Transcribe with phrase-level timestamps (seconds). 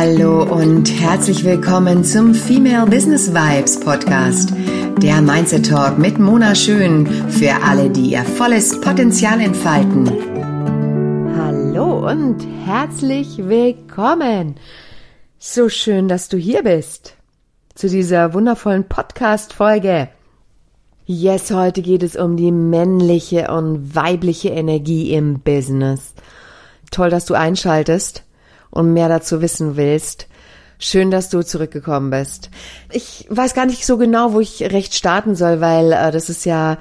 [0.00, 4.52] Hallo und herzlich willkommen zum Female Business Vibes Podcast,
[5.02, 10.06] der Mindset Talk mit Mona Schön für alle, die ihr volles Potenzial entfalten.
[11.36, 14.54] Hallo und herzlich willkommen.
[15.40, 17.16] So schön, dass du hier bist
[17.74, 20.10] zu dieser wundervollen Podcast Folge.
[21.06, 26.14] Yes, heute geht es um die männliche und weibliche Energie im Business.
[26.92, 28.22] Toll, dass du einschaltest
[28.70, 30.26] und mehr dazu wissen willst.
[30.78, 32.50] Schön, dass du zurückgekommen bist.
[32.92, 36.44] Ich weiß gar nicht so genau, wo ich recht starten soll, weil äh, das ist
[36.46, 36.78] ja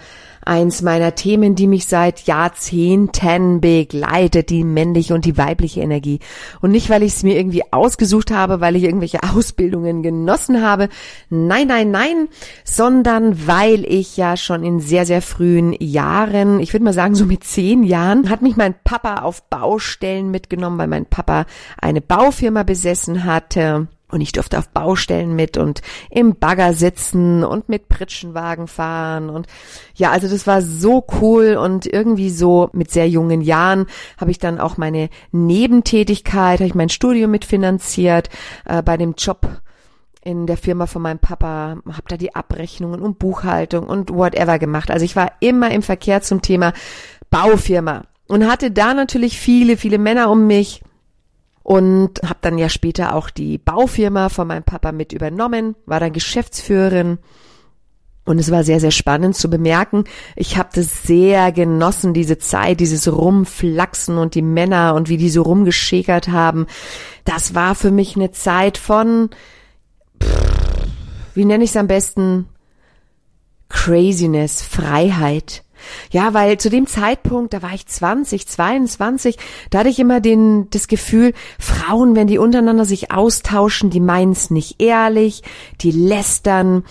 [0.48, 6.20] eins meiner Themen, die mich seit Jahrzehnten begleitet, die männliche und die weibliche Energie.
[6.62, 10.90] Und nicht, weil ich es mir irgendwie ausgesucht habe, weil ich irgendwelche Ausbildungen genossen habe.
[11.30, 12.30] Nein, nein, nein,
[12.64, 17.26] sondern weil ich ja schon in sehr, sehr frühen Jahren, ich würde mal sagen so
[17.26, 21.46] mit zehn Jahren, hat mich mein Papa auf Baustellen mitgenommen, weil mein Papa
[21.80, 27.68] eine Baufirma besessen hatte und ich durfte auf Baustellen mit und im Bagger sitzen und
[27.68, 29.30] mit Pritschenwagen fahren.
[29.30, 29.48] Und
[29.96, 31.56] ja, also das war so cool.
[31.56, 33.86] Und irgendwie so mit sehr jungen Jahren
[34.18, 38.30] habe ich dann auch meine Nebentätigkeit, habe ich mein Studium mitfinanziert
[38.66, 39.62] äh, bei dem Job
[40.24, 44.92] in der Firma von meinem Papa, habe da die Abrechnungen und Buchhaltung und whatever gemacht.
[44.92, 46.74] Also ich war immer im Verkehr zum Thema
[47.30, 50.82] Baufirma und hatte da natürlich viele, viele Männer um mich
[51.68, 56.14] und habe dann ja später auch die Baufirma von meinem Papa mit übernommen, war dann
[56.14, 57.18] Geschäftsführerin
[58.24, 60.06] und es war sehr, sehr spannend zu bemerken.
[60.38, 65.30] Ich habe das sehr genossen, diese Zeit, dieses Rumflachsen und die Männer und wie die
[65.30, 66.68] so rumgeschäkert haben.
[67.26, 69.30] Das war für mich eine Zeit von,
[70.24, 70.88] pff,
[71.34, 72.48] wie nenne ich es am besten,
[73.68, 75.66] Craziness, Freiheit.
[76.12, 79.38] Ja, weil zu dem Zeitpunkt, da war ich 20, 22,
[79.70, 84.32] da hatte ich immer den, das Gefühl, Frauen, wenn die untereinander sich austauschen, die meinen
[84.32, 85.44] es nicht ehrlich,
[85.82, 86.84] die lästern,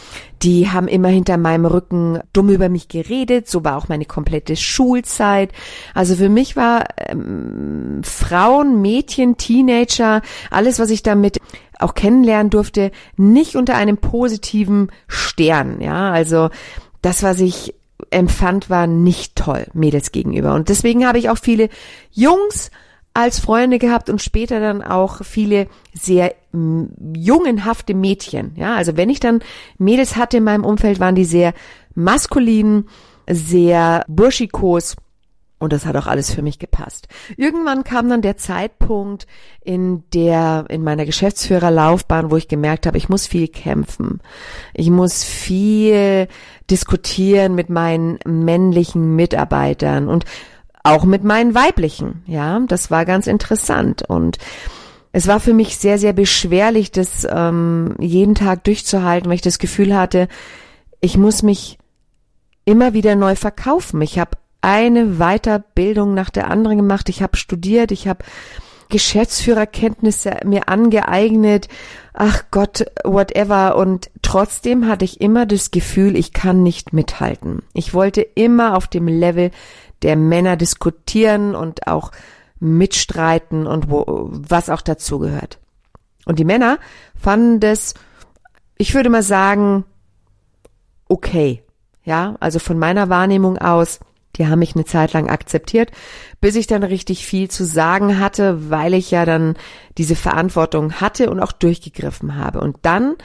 [0.42, 4.56] die haben immer hinter meinem Rücken dumm über mich geredet, so war auch meine komplette
[4.56, 5.50] Schulzeit.
[5.94, 11.40] Also für mich war ähm, Frauen, Mädchen, Teenager, alles, was ich damit
[11.78, 16.50] auch kennenlernen durfte, nicht unter einem positiven Stern, ja, also
[17.02, 17.74] das, was ich
[18.10, 20.54] empfand, war nicht toll Mädels gegenüber.
[20.54, 21.68] Und deswegen habe ich auch viele
[22.12, 22.70] Jungs
[23.14, 28.52] als Freunde gehabt und später dann auch viele sehr jungenhafte Mädchen.
[28.56, 29.40] Ja, also wenn ich dann
[29.78, 31.54] Mädels hatte in meinem Umfeld, waren die sehr
[31.94, 32.84] maskulin,
[33.28, 34.96] sehr burschikos
[35.58, 37.08] und das hat auch alles für mich gepasst.
[37.36, 39.26] Irgendwann kam dann der Zeitpunkt
[39.62, 44.20] in der, in meiner Geschäftsführerlaufbahn, wo ich gemerkt habe, ich muss viel kämpfen.
[44.74, 46.28] Ich muss viel
[46.70, 50.26] diskutieren mit meinen männlichen Mitarbeitern und
[50.82, 52.22] auch mit meinen weiblichen.
[52.26, 54.38] Ja, das war ganz interessant und
[55.12, 59.58] es war für mich sehr, sehr beschwerlich, das ähm, jeden Tag durchzuhalten, weil ich das
[59.58, 60.28] Gefühl hatte,
[61.00, 61.78] ich muss mich
[62.66, 64.02] immer wieder neu verkaufen.
[64.02, 67.08] Ich habe eine Weiterbildung nach der anderen gemacht.
[67.08, 68.24] Ich habe studiert, ich habe
[68.88, 71.68] Geschäftsführerkenntnisse mir angeeignet.
[72.12, 73.76] Ach Gott, whatever.
[73.76, 77.62] Und trotzdem hatte ich immer das Gefühl, ich kann nicht mithalten.
[77.72, 79.50] Ich wollte immer auf dem Level
[80.02, 82.12] der Männer diskutieren und auch
[82.60, 85.58] mitstreiten und wo, was auch dazu gehört.
[86.24, 86.78] Und die Männer
[87.14, 87.94] fanden das,
[88.78, 89.84] ich würde mal sagen,
[91.08, 91.62] okay.
[92.04, 93.98] Ja, also von meiner Wahrnehmung aus,
[94.38, 95.90] die haben mich eine Zeit lang akzeptiert,
[96.40, 99.54] bis ich dann richtig viel zu sagen hatte, weil ich ja dann
[99.98, 102.60] diese Verantwortung hatte und auch durchgegriffen habe.
[102.60, 103.16] Und dann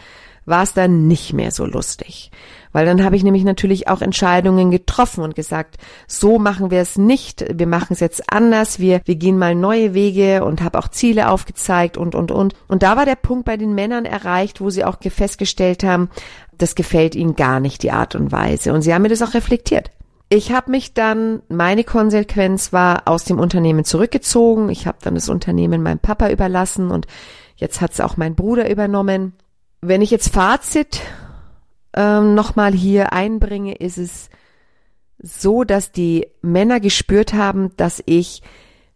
[0.45, 2.31] war es dann nicht mehr so lustig.
[2.71, 5.77] Weil dann habe ich nämlich natürlich auch Entscheidungen getroffen und gesagt,
[6.07, 9.93] so machen wir es nicht, wir machen es jetzt anders, wir, wir gehen mal neue
[9.93, 12.55] Wege und habe auch Ziele aufgezeigt und, und, und.
[12.67, 16.09] Und da war der Punkt bei den Männern erreicht, wo sie auch festgestellt haben,
[16.57, 18.73] das gefällt ihnen gar nicht, die Art und Weise.
[18.73, 19.91] Und sie haben mir das auch reflektiert.
[20.33, 24.69] Ich habe mich dann, meine Konsequenz war, aus dem Unternehmen zurückgezogen.
[24.69, 27.05] Ich habe dann das Unternehmen meinem Papa überlassen und
[27.57, 29.33] jetzt hat es auch mein Bruder übernommen.
[29.81, 31.01] Wenn ich jetzt Fazit
[31.93, 34.29] ähm, nochmal hier einbringe, ist es
[35.21, 38.41] so, dass die Männer gespürt haben, dass ich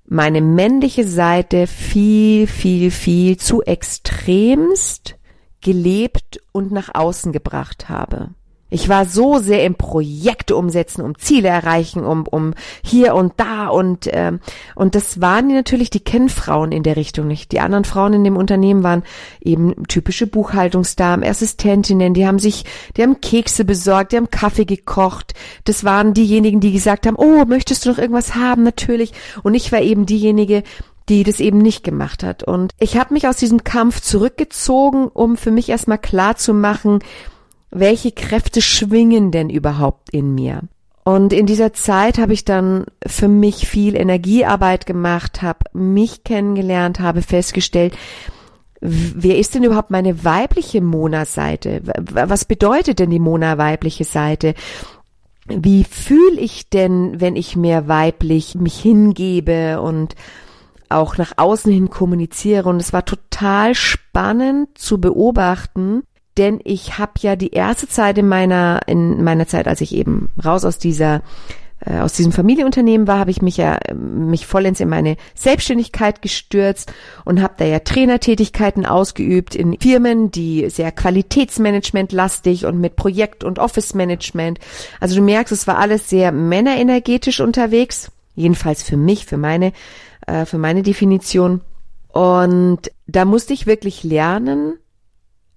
[0.06, 5.18] meine männliche Seite viel, viel, viel zu extremst
[5.59, 8.30] gelebt und nach außen gebracht habe.
[8.75, 13.68] Ich war so sehr im Projekte umsetzen, um Ziele erreichen, um, um hier und da
[13.68, 14.42] und ähm,
[14.75, 17.54] und das waren natürlich die Kennfrauen in der Richtung nicht.
[17.54, 19.04] Die anderen Frauen in dem Unternehmen waren
[19.39, 22.66] eben typische Buchhaltungsdamen, Assistentinnen, die haben sich,
[22.98, 25.36] die haben Kekse besorgt, die haben Kaffee gekocht.
[25.63, 28.63] Das waren diejenigen, die gesagt haben, oh, möchtest du noch irgendwas haben?
[28.63, 29.13] Natürlich.
[29.42, 30.63] Und ich war eben diejenige,
[31.07, 32.44] die das eben nicht gemacht hat.
[32.44, 37.00] Und ich habe mich aus diesem Kampf zurückgezogen, um für mich erstmal klar zu machen,
[37.75, 40.62] welche Kräfte schwingen denn überhaupt in mir.
[41.04, 47.00] Und in dieser Zeit habe ich dann für mich viel Energiearbeit gemacht, habe mich kennengelernt,
[47.00, 47.95] habe festgestellt,
[48.81, 51.81] wer ist denn überhaupt meine weibliche Mona-Seite?
[52.12, 54.56] Was bedeutet denn die Mona-weibliche Seite?
[55.48, 60.16] Wie fühle ich denn, wenn ich mehr weiblich mich hingebe und
[60.89, 62.68] auch nach außen hin kommuniziere?
[62.68, 66.01] Und es war total spannend zu beobachten,
[66.37, 70.29] denn ich habe ja die erste Zeit in meiner in meiner Zeit, als ich eben
[70.43, 71.21] raus aus dieser
[71.85, 76.91] äh, aus diesem Familienunternehmen war, habe ich mich ja mich vollends in meine Selbstständigkeit gestürzt
[77.25, 83.59] und habe da ja Trainertätigkeiten ausgeübt in Firmen, die sehr Qualitätsmanagement-lastig und mit Projekt- und
[83.59, 84.59] Office-Management.
[84.99, 89.73] Also du merkst, es war alles sehr männerenergetisch unterwegs, jedenfalls für mich, für meine
[90.27, 91.61] äh, für meine Definition.
[92.09, 94.77] Und da musste ich wirklich lernen,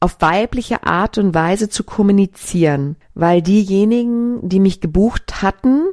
[0.00, 5.86] auf weibliche Art und Weise zu kommunizieren, weil diejenigen, die mich gebucht hatten,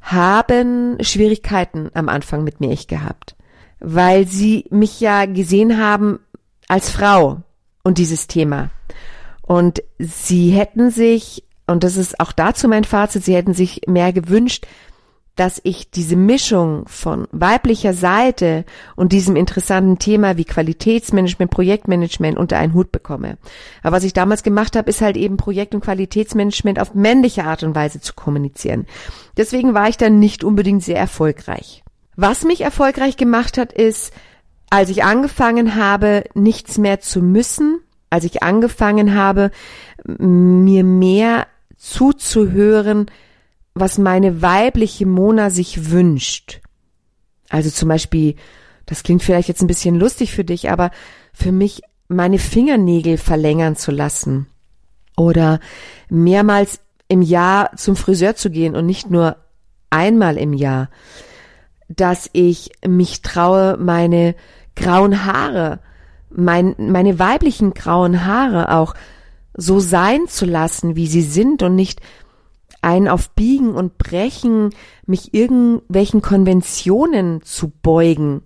[0.00, 3.36] haben Schwierigkeiten am Anfang mit mir ich gehabt,
[3.78, 6.20] weil sie mich ja gesehen haben
[6.68, 7.42] als Frau
[7.82, 8.70] und dieses Thema.
[9.42, 14.12] Und sie hätten sich, und das ist auch dazu mein Fazit, sie hätten sich mehr
[14.12, 14.66] gewünscht,
[15.36, 18.64] dass ich diese Mischung von weiblicher Seite
[18.96, 23.38] und diesem interessanten Thema wie Qualitätsmanagement, Projektmanagement unter einen Hut bekomme.
[23.82, 27.62] Aber was ich damals gemacht habe, ist halt eben Projekt- und Qualitätsmanagement auf männliche Art
[27.62, 28.86] und Weise zu kommunizieren.
[29.36, 31.82] Deswegen war ich dann nicht unbedingt sehr erfolgreich.
[32.16, 34.12] Was mich erfolgreich gemacht hat, ist,
[34.68, 37.80] als ich angefangen habe, nichts mehr zu müssen,
[38.10, 39.50] als ich angefangen habe,
[40.04, 43.06] mir mehr zuzuhören,
[43.74, 46.60] was meine weibliche Mona sich wünscht.
[47.48, 48.36] Also zum Beispiel,
[48.86, 50.90] das klingt vielleicht jetzt ein bisschen lustig für dich, aber
[51.32, 54.46] für mich meine Fingernägel verlängern zu lassen
[55.16, 55.60] oder
[56.08, 59.36] mehrmals im Jahr zum Friseur zu gehen und nicht nur
[59.90, 60.88] einmal im Jahr,
[61.88, 64.34] dass ich mich traue, meine
[64.76, 65.80] grauen Haare,
[66.30, 68.94] mein, meine weiblichen grauen Haare auch
[69.54, 72.00] so sein zu lassen, wie sie sind und nicht
[72.82, 74.70] ein auf Biegen und Brechen
[75.06, 78.42] mich irgendwelchen Konventionen zu beugen.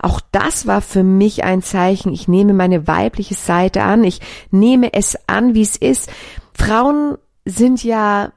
[0.00, 2.12] Auch das war für mich ein Zeichen.
[2.12, 4.04] Ich nehme meine weibliche Seite an.
[4.04, 4.20] Ich
[4.50, 6.10] nehme es an, wie es ist.
[6.54, 8.32] Frauen sind ja,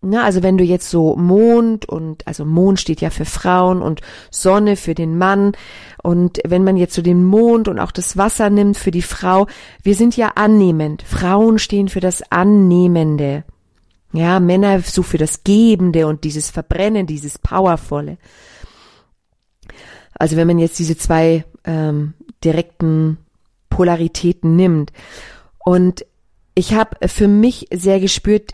[0.00, 4.00] na, also wenn du jetzt so Mond und, also Mond steht ja für Frauen und
[4.30, 5.52] Sonne für den Mann.
[6.02, 9.46] Und wenn man jetzt so den Mond und auch das Wasser nimmt für die Frau,
[9.82, 11.02] wir sind ja annehmend.
[11.02, 13.44] Frauen stehen für das Annehmende.
[14.12, 18.16] Ja, Männer so für das Gebende und dieses Verbrennen, dieses Powervolle.
[20.14, 23.18] Also wenn man jetzt diese zwei ähm, direkten
[23.68, 24.92] Polaritäten nimmt.
[25.64, 26.04] Und
[26.54, 28.52] ich habe für mich sehr gespürt,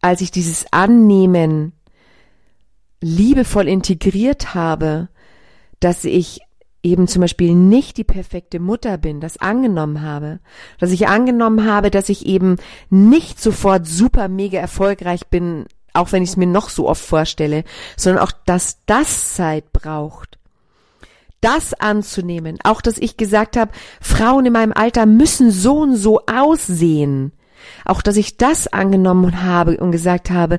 [0.00, 1.72] als ich dieses Annehmen
[3.00, 5.08] liebevoll integriert habe,
[5.80, 6.40] dass ich
[6.86, 10.38] eben zum Beispiel nicht die perfekte Mutter bin, das angenommen habe,
[10.78, 12.56] dass ich angenommen habe, dass ich eben
[12.88, 17.64] nicht sofort super mega erfolgreich bin, auch wenn ich es mir noch so oft vorstelle,
[17.96, 20.38] sondern auch, dass das Zeit braucht.
[21.40, 26.22] Das anzunehmen, auch dass ich gesagt habe, Frauen in meinem Alter müssen so und so
[26.26, 27.32] aussehen.
[27.84, 30.58] Auch dass ich das angenommen habe und gesagt habe,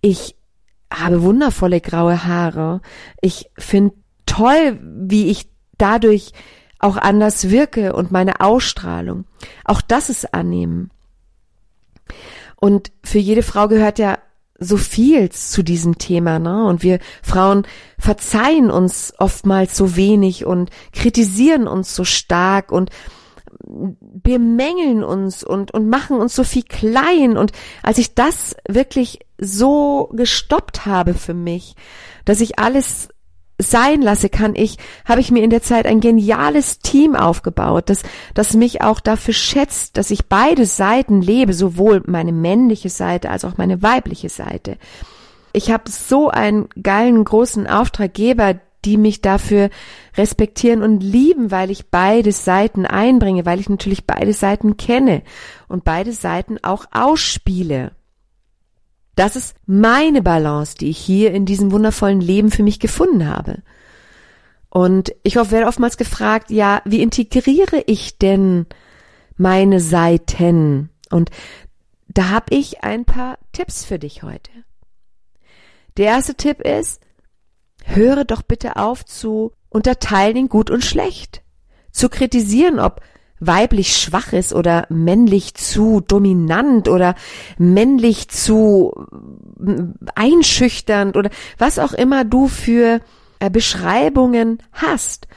[0.00, 0.36] ich
[0.92, 2.80] habe wundervolle graue Haare.
[3.20, 3.94] Ich finde
[4.36, 5.48] toll, wie ich
[5.78, 6.32] dadurch
[6.78, 9.24] auch anders wirke und meine Ausstrahlung.
[9.64, 10.90] Auch das ist annehmen.
[12.56, 14.18] Und für jede Frau gehört ja
[14.58, 16.66] so viel zu diesem Thema, ne?
[16.66, 17.66] Und wir Frauen
[17.98, 22.90] verzeihen uns oftmals so wenig und kritisieren uns so stark und
[23.66, 27.36] bemängeln uns und, und machen uns so viel klein.
[27.36, 31.74] Und als ich das wirklich so gestoppt habe für mich,
[32.24, 33.08] dass ich alles
[33.58, 38.02] sein lasse, kann ich, habe ich mir in der Zeit ein geniales Team aufgebaut, das,
[38.34, 43.44] das mich auch dafür schätzt, dass ich beide Seiten lebe, sowohl meine männliche Seite als
[43.44, 44.76] auch meine weibliche Seite.
[45.52, 49.70] Ich habe so einen geilen großen Auftraggeber, die mich dafür
[50.16, 55.22] respektieren und lieben, weil ich beide Seiten einbringe, weil ich natürlich beide Seiten kenne
[55.68, 57.92] und beide Seiten auch ausspiele.
[59.14, 63.62] Das ist meine Balance, die ich hier in diesem wundervollen Leben für mich gefunden habe.
[64.68, 68.66] Und ich werde oftmals gefragt, ja, wie integriere ich denn
[69.36, 70.90] meine Seiten?
[71.10, 71.30] Und
[72.08, 74.50] da habe ich ein paar Tipps für dich heute.
[75.96, 77.00] Der erste Tipp ist,
[77.84, 81.42] höre doch bitte auf zu unterteilen in gut und schlecht.
[81.92, 83.00] Zu kritisieren, ob
[83.46, 87.14] weiblich schwach ist oder männlich zu dominant oder
[87.58, 89.06] männlich zu
[90.14, 93.00] einschüchternd oder was auch immer du für
[93.40, 95.28] äh, Beschreibungen hast.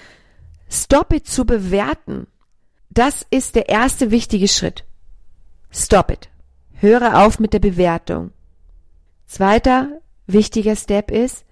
[0.69, 2.27] Stop it zu bewerten.
[2.89, 4.85] Das ist der erste wichtige Schritt.
[5.71, 6.29] Stop it.
[6.73, 8.31] Höre auf mit der Bewertung.
[9.25, 9.89] Zweiter
[10.25, 11.45] wichtiger Step ist,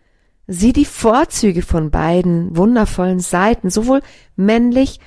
[0.48, 4.02] sieh die Vorzüge von beiden wundervollen Seiten, sowohl
[4.36, 5.00] männlich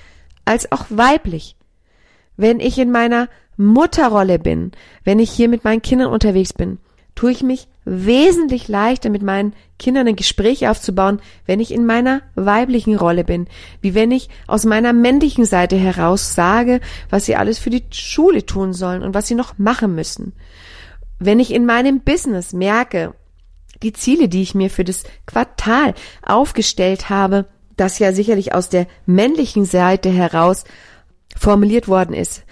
[0.49, 1.57] als auch weiblich.
[2.37, 3.29] Wenn ich in meiner
[3.59, 4.73] Mutterrolle bin,
[5.05, 6.79] wenn ich hier mit meinen Kindern unterwegs bin,
[7.15, 12.23] tue ich mich wesentlich leichter mit meinen Kindern ein Gespräch aufzubauen, wenn ich in meiner
[12.35, 13.47] weiblichen Rolle bin,
[13.81, 18.47] wie wenn ich aus meiner männlichen Seite heraus sage, was sie alles für die Schule
[18.47, 20.33] tun sollen und was sie noch machen müssen.
[21.19, 23.15] Wenn ich in meinem Business merke,
[23.83, 27.47] die Ziele, die ich mir für das Quartal aufgestellt habe,
[27.81, 30.65] das ja sicherlich aus der männlichen Seite heraus
[31.37, 32.45] formuliert worden ist.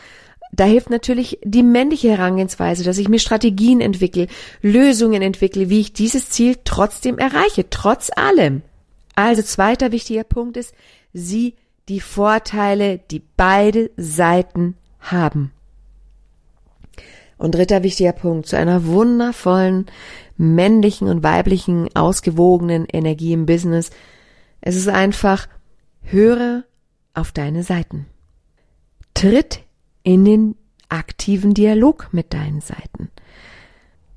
[0.52, 4.28] Da hilft natürlich die männliche Herangehensweise, dass ich mir Strategien entwickle,
[4.62, 8.62] Lösungen entwickle, wie ich dieses Ziel trotzdem erreiche, trotz allem.
[9.14, 10.74] Also zweiter wichtiger Punkt ist,
[11.12, 11.54] sieh
[11.88, 15.52] die Vorteile, die beide Seiten haben.
[17.38, 19.86] Und dritter wichtiger Punkt, zu einer wundervollen
[20.38, 23.90] männlichen und weiblichen ausgewogenen Energie im Business
[24.66, 25.46] es ist einfach,
[26.02, 26.64] höre
[27.14, 28.06] auf deine Seiten.
[29.14, 29.60] Tritt
[30.02, 30.56] in den
[30.88, 33.12] aktiven Dialog mit deinen Seiten.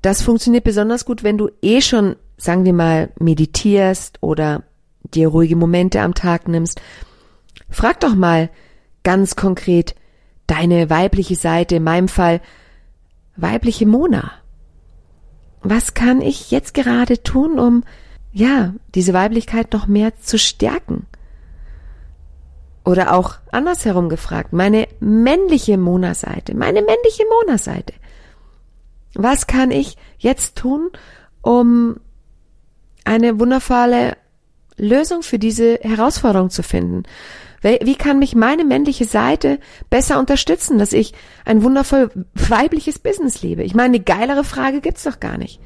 [0.02, 4.64] Das funktioniert besonders gut, wenn du eh schon, sagen wir mal, meditierst oder
[5.14, 6.80] dir ruhige Momente am Tag nimmst.
[7.68, 8.50] Frag doch mal
[9.04, 9.94] ganz konkret
[10.48, 12.40] deine weibliche Seite, in meinem Fall
[13.36, 14.32] weibliche Mona.
[15.62, 17.84] Was kann ich jetzt gerade tun, um
[18.32, 21.06] ja, diese Weiblichkeit noch mehr zu stärken.
[22.84, 27.92] Oder auch andersherum gefragt, meine männliche Mona-Seite, meine männliche Mona-Seite.
[29.14, 30.90] Was kann ich jetzt tun,
[31.42, 32.00] um
[33.04, 34.16] eine wundervolle
[34.76, 37.02] Lösung für diese Herausforderung zu finden?
[37.62, 39.58] Wie kann mich meine männliche Seite
[39.90, 41.12] besser unterstützen, dass ich
[41.44, 43.62] ein wundervoll weibliches Business lebe?
[43.64, 45.60] Ich meine, eine geilere Frage gibt's doch gar nicht.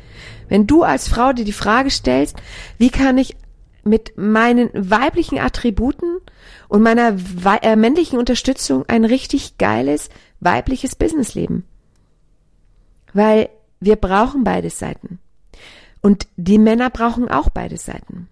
[0.48, 2.36] Wenn du als Frau dir die Frage stellst,
[2.78, 3.36] wie kann ich
[3.82, 6.18] mit meinen weiblichen Attributen
[6.68, 7.16] und meiner
[7.62, 10.08] äh, männlichen Unterstützung ein richtig geiles
[10.40, 11.64] weibliches Business leben?
[13.12, 13.48] Weil
[13.80, 15.18] wir brauchen beide Seiten.
[16.00, 18.28] Und die Männer brauchen auch beide Seiten.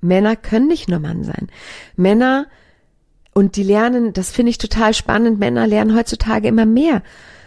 [0.00, 1.48] Männer können nicht nur Mann sein.
[1.96, 2.46] Männer,
[3.32, 7.02] und die lernen, das finde ich total spannend, Männer lernen heutzutage immer mehr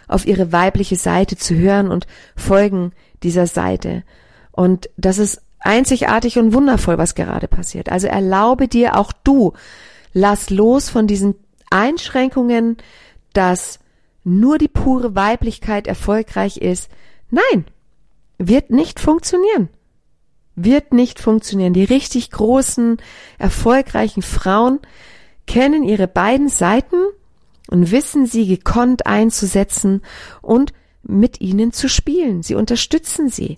[0.06, 2.06] auf ihre weibliche Seite zu hören und
[2.36, 4.04] folgen dieser Seite.
[4.52, 7.90] Und das ist einzigartig und wundervoll, was gerade passiert.
[7.90, 9.52] Also erlaube dir auch du,
[10.12, 11.34] lass los von diesen
[11.70, 12.76] Einschränkungen,
[13.32, 13.78] dass
[14.24, 16.90] nur die pure Weiblichkeit erfolgreich ist.
[17.30, 17.64] Nein,
[18.38, 19.68] wird nicht funktionieren
[20.62, 21.72] wird nicht funktionieren.
[21.72, 22.98] Die richtig großen,
[23.38, 24.80] erfolgreichen Frauen
[25.46, 26.96] kennen ihre beiden Seiten
[27.68, 30.02] und wissen sie gekonnt einzusetzen
[30.42, 30.72] und
[31.08, 32.42] mit ihnen zu spielen.
[32.42, 33.56] Sie unterstützen sie.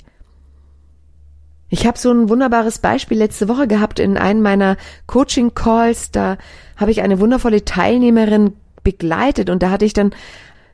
[1.69, 4.77] Ich habe so ein wunderbares Beispiel letzte Woche gehabt in einem meiner
[5.07, 6.11] Coaching Calls.
[6.11, 6.39] Da
[6.77, 10.15] habe ich eine wundervolle Teilnehmerin begleitet und da hatte ich dann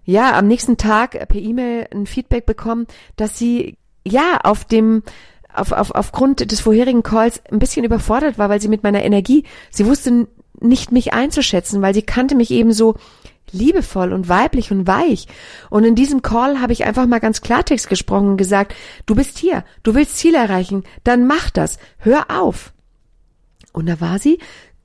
[0.05, 5.03] ja am nächsten Tag per E-Mail ein Feedback bekommen, dass sie ja auf dem
[5.53, 9.45] auf, auf, aufgrund des vorherigen Calls ein bisschen überfordert war, weil sie mit meiner Energie,
[9.71, 10.29] sie wusste
[10.61, 12.97] nicht mich einzuschätzen, weil sie kannte mich eben so
[13.53, 15.27] liebevoll und weiblich und weich.
[15.71, 18.75] Und in diesem Call habe ich einfach mal ganz Klartext gesprochen und gesagt,
[19.07, 22.73] du bist hier, du willst Ziel erreichen, dann mach das, hör auf.
[23.73, 24.39] Und da war sie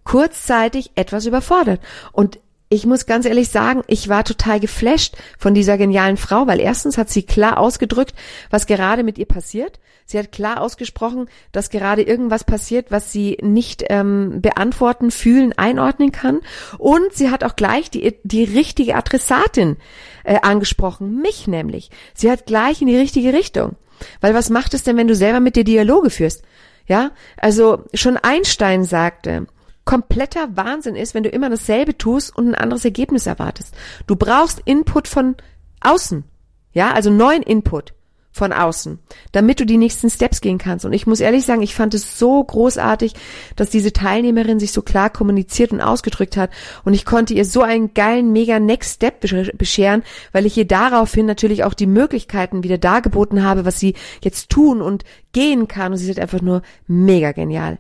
[0.03, 1.81] kurzzeitig etwas überfordert.
[2.11, 2.39] Und
[2.71, 6.97] ich muss ganz ehrlich sagen, ich war total geflasht von dieser genialen Frau, weil erstens
[6.97, 8.15] hat sie klar ausgedrückt,
[8.49, 9.81] was gerade mit ihr passiert.
[10.05, 16.13] Sie hat klar ausgesprochen, dass gerade irgendwas passiert, was sie nicht ähm, beantworten, fühlen, einordnen
[16.13, 16.39] kann.
[16.77, 19.75] Und sie hat auch gleich die, die richtige Adressatin
[20.23, 21.89] äh, angesprochen, mich nämlich.
[22.13, 23.75] Sie hat gleich in die richtige Richtung.
[24.21, 26.43] Weil was macht es denn, wenn du selber mit dir Dialoge führst?
[26.87, 29.45] Ja, also schon Einstein sagte,
[29.91, 33.75] kompletter Wahnsinn ist, wenn du immer dasselbe tust und ein anderes Ergebnis erwartest.
[34.07, 35.35] Du brauchst Input von
[35.81, 36.23] außen.
[36.71, 37.93] Ja, also neuen Input
[38.31, 38.99] von außen,
[39.33, 40.85] damit du die nächsten Steps gehen kannst.
[40.85, 43.15] Und ich muss ehrlich sagen, ich fand es so großartig,
[43.57, 46.51] dass diese Teilnehmerin sich so klar kommuniziert und ausgedrückt hat.
[46.85, 51.25] Und ich konnte ihr so einen geilen, mega Next Step bescheren, weil ich ihr daraufhin
[51.25, 55.91] natürlich auch die Möglichkeiten wieder dargeboten habe, was sie jetzt tun und gehen kann.
[55.91, 57.77] Und sie ist einfach nur mega genial.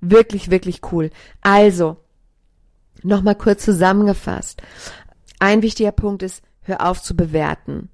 [0.00, 1.10] Wirklich, wirklich cool.
[1.40, 1.96] Also,
[3.02, 4.62] nochmal kurz zusammengefasst.
[5.38, 7.90] Ein wichtiger Punkt ist, hör auf zu bewerten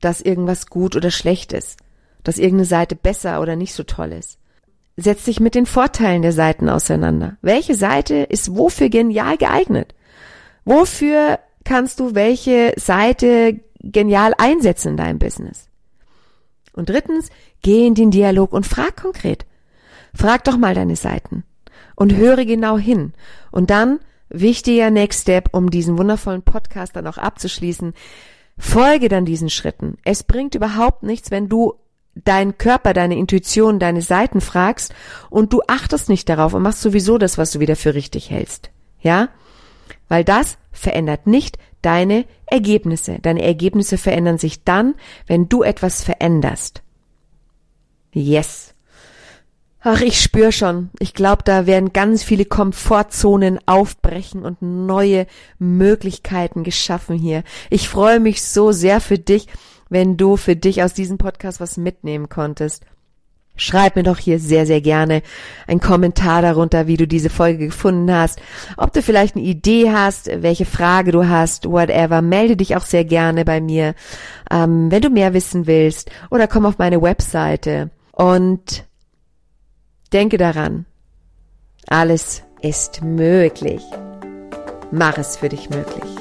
[0.00, 1.78] dass irgendwas gut oder schlecht ist,
[2.24, 4.38] dass irgendeine Seite besser oder nicht so toll ist.
[4.96, 7.36] Setz dich mit den Vorteilen der Seiten auseinander.
[7.42, 9.94] Welche Seite ist wofür genial geeignet?
[10.64, 15.68] Wofür kannst du welche Seite genial einsetzen in deinem Business?
[16.72, 17.30] Und drittens,
[17.62, 19.46] geh in den Dialog und frag konkret.
[20.14, 21.44] Frag doch mal deine Seiten
[21.94, 23.12] und höre genau hin.
[23.50, 27.94] Und dann, wichtiger Next Step, um diesen wundervollen Podcast dann auch abzuschließen,
[28.58, 29.96] Folge dann diesen Schritten.
[30.04, 31.74] Es bringt überhaupt nichts, wenn du
[32.14, 34.94] deinen Körper, deine Intuition, deine Seiten fragst
[35.30, 38.70] und du achtest nicht darauf und machst sowieso das, was du wieder für richtig hältst.
[39.00, 39.28] Ja?
[40.08, 43.18] Weil das verändert nicht deine Ergebnisse.
[43.20, 44.94] Deine Ergebnisse verändern sich dann,
[45.26, 46.82] wenn du etwas veränderst.
[48.12, 48.74] Yes.
[49.82, 50.90] Ach, ich spür schon.
[50.98, 55.26] Ich glaube, da werden ganz viele Komfortzonen aufbrechen und neue
[55.58, 57.44] Möglichkeiten geschaffen hier.
[57.70, 59.46] Ich freue mich so sehr für dich,
[59.88, 62.84] wenn du für dich aus diesem Podcast was mitnehmen konntest.
[63.56, 65.22] Schreib mir doch hier sehr, sehr gerne
[65.66, 68.40] einen Kommentar darunter, wie du diese Folge gefunden hast.
[68.76, 72.20] Ob du vielleicht eine Idee hast, welche Frage du hast, whatever.
[72.20, 73.94] Melde dich auch sehr gerne bei mir,
[74.50, 76.10] ähm, wenn du mehr wissen willst.
[76.30, 77.90] Oder komm auf meine Webseite.
[78.12, 78.84] Und
[80.12, 80.86] Denke daran,
[81.86, 83.82] alles ist möglich.
[84.90, 86.19] Mach es für dich möglich.